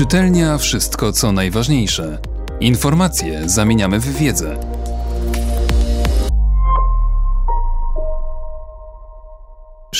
[0.00, 2.18] Czytelnia wszystko co najważniejsze.
[2.60, 4.60] Informacje zamieniamy w wiedzę.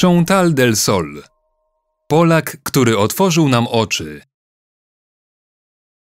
[0.00, 1.22] Chantal del Sol
[2.08, 4.22] Polak, który otworzył nam oczy.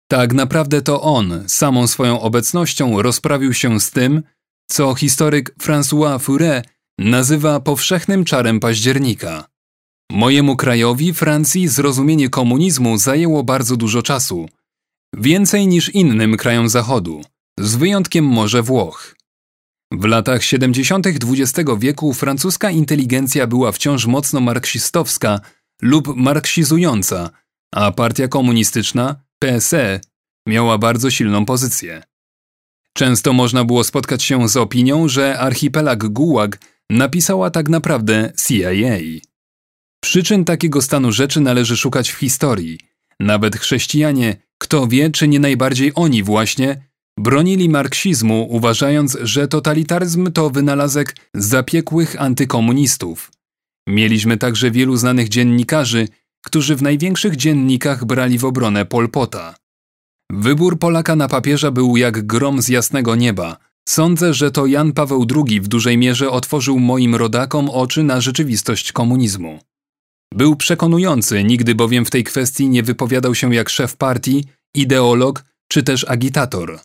[0.07, 4.23] Tak naprawdę to on, samą swoją obecnością, rozprawił się z tym,
[4.69, 6.67] co historyk François Furet
[6.97, 9.56] nazywa powszechnym czarem października.
[10.11, 14.49] Mojemu krajowi, Francji, zrozumienie komunizmu zajęło bardzo dużo czasu.
[15.13, 17.21] Więcej niż innym krajom Zachodu,
[17.59, 19.15] z wyjątkiem może Włoch.
[19.91, 21.07] W latach 70.
[21.07, 25.39] XX wieku francuska inteligencja była wciąż mocno marksistowska
[25.81, 27.29] lub marksizująca,
[27.75, 29.99] a partia komunistyczna, PSE,
[30.47, 32.03] miała bardzo silną pozycję.
[32.93, 39.27] Często można było spotkać się z opinią, że archipelag Gułag napisała tak naprawdę CIA.
[40.03, 42.79] Przyczyn takiego stanu rzeczy należy szukać w historii.
[43.19, 46.81] Nawet chrześcijanie, kto wie, czy nie najbardziej oni właśnie,
[47.19, 53.31] bronili marksizmu, uważając, że totalitaryzm to wynalazek zapiekłych antykomunistów.
[53.87, 56.07] Mieliśmy także wielu znanych dziennikarzy,
[56.45, 59.55] którzy w największych dziennikach brali w obronę Polpota.
[60.31, 63.57] Wybór Polaka na papieża był jak grom z jasnego nieba.
[63.89, 68.91] Sądzę, że to Jan Paweł II w dużej mierze otworzył moim rodakom oczy na rzeczywistość
[68.91, 69.59] komunizmu.
[70.33, 75.83] Był przekonujący, nigdy bowiem w tej kwestii nie wypowiadał się jak szef partii, ideolog czy
[75.83, 76.79] też agitator.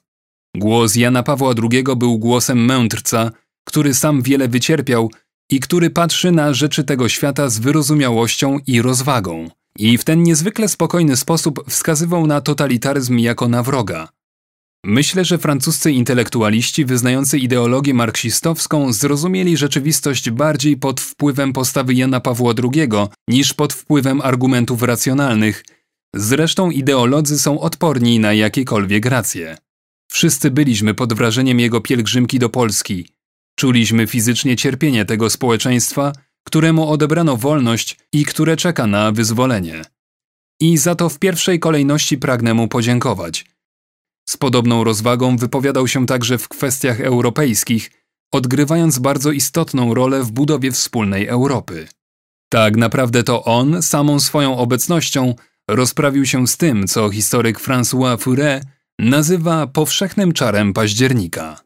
[0.57, 3.31] Głos Jana Pawła II był głosem mędrca,
[3.65, 5.11] który sam wiele wycierpiał
[5.51, 9.51] i który patrzy na rzeczy tego świata z wyrozumiałością i rozwagą.
[9.79, 14.09] I w ten niezwykle spokojny sposób wskazywał na totalitaryzm jako na wroga.
[14.87, 22.55] Myślę, że francuscy intelektualiści wyznający ideologię marksistowską zrozumieli rzeczywistość bardziej pod wpływem postawy Jana Pawła
[22.63, 22.89] II
[23.29, 25.65] niż pod wpływem argumentów racjonalnych.
[26.15, 29.57] Zresztą ideolodzy są odporni na jakiekolwiek racje.
[30.13, 33.09] Wszyscy byliśmy pod wrażeniem jego pielgrzymki do Polski.
[33.57, 36.13] Czuliśmy fizycznie cierpienie tego społeczeństwa,
[36.47, 39.83] któremu odebrano wolność i które czeka na wyzwolenie.
[40.61, 43.45] I za to w pierwszej kolejności pragnę mu podziękować–
[44.33, 47.91] z podobną rozwagą wypowiadał się także w kwestiach europejskich,
[48.33, 51.89] odgrywając bardzo istotną rolę w budowie wspólnej Europy.
[52.49, 55.35] Tak naprawdę to on, samą swoją obecnością,
[55.69, 58.65] rozprawił się z tym, co historyk François Furet
[58.99, 61.61] nazywa powszechnym czarem października.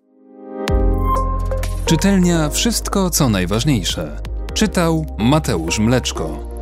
[1.84, 4.22] Czytelnia Wszystko co najważniejsze.
[4.55, 6.56] Czytał Mateusz Mleczko.